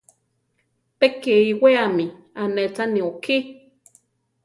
Pe 0.97 1.07
ke 1.21 1.33
iwéami 1.51 2.05
anéchani 2.41 3.01
ukí. 3.09 3.35